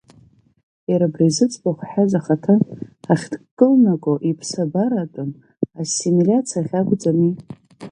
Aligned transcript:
Иара 0.89 1.05
абри 1.09 1.35
зыӡбахә 1.35 1.83
ҳҳәаз 1.89 2.11
ахаҭа 2.19 2.55
ҳахькылнаго 3.05 4.13
иԥсабаратәым 4.29 5.29
ассимилиациахь 5.79 6.73
акәӡами? 6.79 7.31